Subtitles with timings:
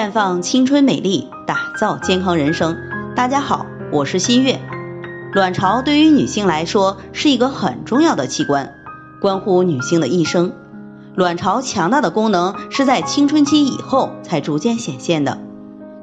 [0.00, 2.78] 绽放青春美丽，打造健康人生。
[3.14, 4.58] 大家好，我是新月。
[5.34, 8.72] 卵巢对于女性来说是一个很重要的器官，
[9.20, 10.54] 关乎女性的一生。
[11.14, 15.36] 卵巢强大的功能是在青春期以后才逐渐显现的。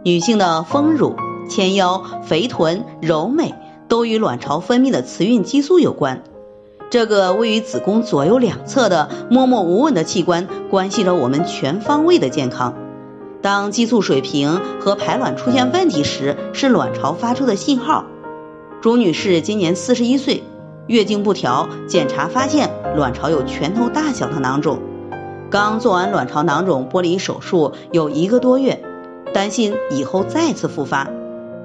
[0.04, 1.16] 女性的丰乳、
[1.50, 3.56] 纤腰、肥臀、柔美
[3.88, 6.22] 都与卵巢分泌的雌孕激素有关。
[6.92, 12.76] 这个位于子宫左右两侧的默默无闻的器官，关系着我们全方位的健康。
[13.48, 18.04] 当激素水平和排卵出现问题时，是卵巢发出的信号。
[18.82, 20.44] 朱女士今年四十一岁，
[20.86, 24.80] 月经不调，检查发现卵巢有拳头大小的囊肿。
[25.50, 28.84] 刚做完卵巢囊肿剥离手术有一个多月，
[29.34, 31.08] 担心以后再次复发，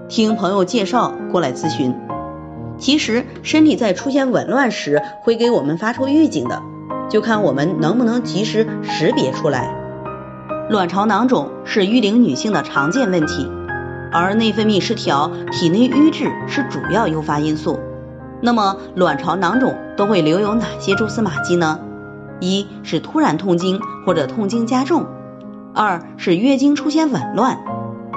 [0.08, 1.96] 听朋友介绍过来咨询。
[2.78, 6.62] 其实身体在出现紊乱时会给我们发出预警的，
[7.10, 9.81] 就看我们能不能及时识别出来。
[10.72, 13.46] 卵巢囊肿是育龄女性的常见问题，
[14.10, 17.78] 而内分泌失调、体内瘀滞是主要诱发因素。
[18.40, 21.78] 那么卵巢囊肿都会留有哪些蛛丝马迹呢？
[22.40, 25.04] 一是突然痛经或者痛经加重，
[25.74, 27.58] 二是月经出现紊乱，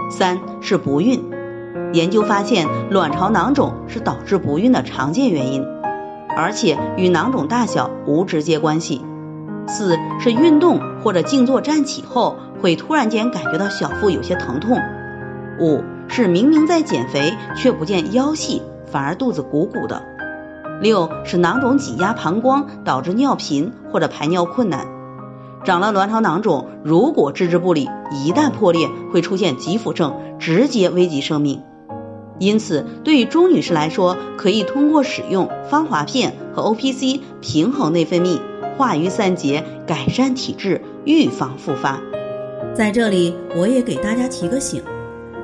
[0.10, 1.22] 三是不孕。
[1.92, 5.62] 研究发现，卵巢囊肿是导致不孕的常见原因，
[6.38, 9.02] 而且与囊肿大小无直接关系。
[9.68, 14.80] 四是运动或者静坐站起后会突然间感觉到小腹有些疼痛。
[15.60, 20.04] 五是明明在减肥却不见腰细，反而肚子鼓鼓的。
[20.82, 24.86] 六是囊肿挤压膀胱导致尿频或者排尿困难。
[25.64, 31.64] 长了卵巢囊肿，如果置之不理，一旦破裂会出现急腹症，直接危及生命。
[32.38, 38.40] 因此，对于钟女士来说，可以通过使用芳华片和 O P C 平衡内分泌。
[38.78, 42.00] 化瘀散结，改善体质，预防复发。
[42.74, 44.84] 在这里，我也给大家提个醒：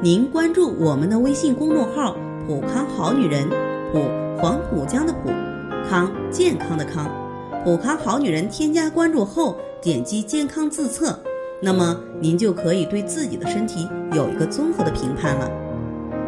[0.01, 2.15] 您关注我们的微信公众号
[2.45, 3.47] “普康好女人”，
[3.93, 4.03] 普
[4.37, 5.29] 黄浦江的浦，
[5.89, 7.09] 康健康的康，
[7.63, 8.49] 普康好女人。
[8.49, 11.17] 添加关注后，点击健康自测，
[11.61, 15.49] 那么您就可以对自己的身体有一个综合的评判了。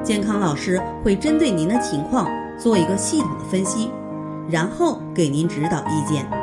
[0.04, 3.90] 健康老师会针对您的情况做一个系统的分析，
[4.50, 6.43] 然后给您指导意见。